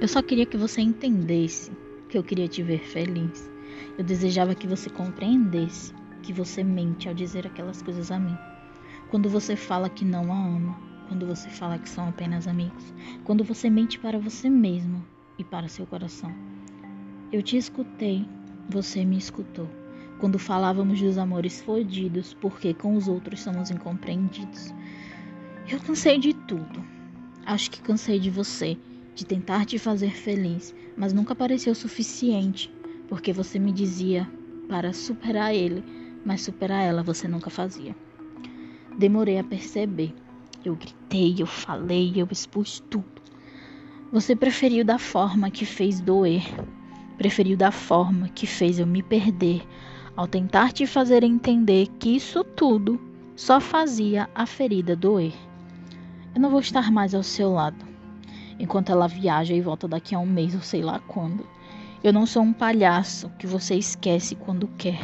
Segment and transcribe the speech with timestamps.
[0.00, 1.70] Eu só queria que você entendesse
[2.08, 3.48] que eu queria te ver feliz.
[3.96, 8.36] Eu desejava que você compreendesse que você mente ao dizer aquelas coisas a mim.
[9.08, 10.76] Quando você fala que não a ama,
[11.08, 15.04] quando você fala que são apenas amigos, quando você mente para você mesmo
[15.38, 16.34] e para seu coração.
[17.32, 18.26] Eu te escutei,
[18.68, 19.68] você me escutou.
[20.18, 24.74] Quando falávamos dos amores fodidos, porque com os outros somos incompreendidos.
[25.70, 26.84] Eu cansei de tudo.
[27.46, 28.76] Acho que cansei de você,
[29.14, 32.72] de tentar te fazer feliz, mas nunca pareceu suficiente,
[33.08, 34.28] porque você me dizia
[34.68, 35.84] para superar ele,
[36.24, 37.94] mas superar ela você nunca fazia.
[38.98, 40.14] Demorei a perceber.
[40.64, 43.22] Eu gritei, eu falei, eu expus tudo.
[44.10, 46.42] Você preferiu da forma que fez doer,
[47.18, 49.62] preferiu da forma que fez eu me perder,
[50.16, 53.00] ao tentar te fazer entender que isso tudo
[53.36, 55.34] só fazia a ferida doer.
[56.34, 57.84] Eu não vou estar mais ao seu lado,
[58.58, 61.46] enquanto ela viaja e volta daqui a um mês ou sei lá quando.
[62.02, 65.00] Eu não sou um palhaço que você esquece quando quer.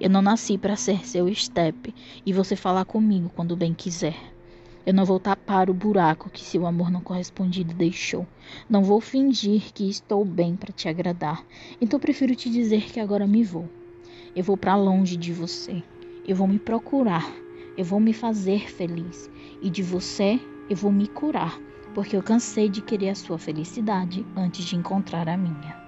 [0.00, 1.92] Eu não nasci para ser seu step
[2.24, 4.16] e você falar comigo quando bem quiser.
[4.86, 8.26] Eu não vou tapar o buraco que seu amor não correspondido deixou.
[8.68, 11.42] Não vou fingir que estou bem para te agradar.
[11.80, 13.68] Então prefiro te dizer que agora me vou.
[14.36, 15.82] Eu vou para longe de você.
[16.28, 17.28] Eu vou me procurar.
[17.76, 19.28] Eu vou me fazer feliz.
[19.60, 21.60] E de você eu vou me curar,
[21.94, 25.83] porque eu cansei de querer a sua felicidade antes de encontrar a minha.